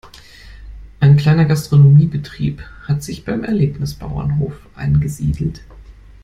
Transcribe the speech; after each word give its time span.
Ein 0.99 1.15
kleiner 1.15 1.45
Gastronomiebetrieb 1.45 2.63
hat 2.87 3.03
sich 3.03 3.23
beim 3.23 3.43
Erlebnisbauernhof 3.43 4.55
angesiedelt. 4.73 5.61